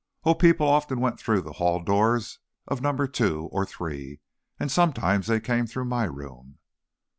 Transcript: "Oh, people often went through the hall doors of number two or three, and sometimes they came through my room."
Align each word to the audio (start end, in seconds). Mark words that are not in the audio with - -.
"Oh, 0.23 0.33
people 0.33 0.67
often 0.67 0.99
went 0.99 1.19
through 1.19 1.41
the 1.43 1.51
hall 1.61 1.79
doors 1.79 2.39
of 2.67 2.81
number 2.81 3.05
two 3.07 3.49
or 3.51 3.67
three, 3.67 4.19
and 4.59 4.71
sometimes 4.71 5.27
they 5.27 5.39
came 5.39 5.67
through 5.67 5.85
my 5.85 6.05
room." 6.05 6.57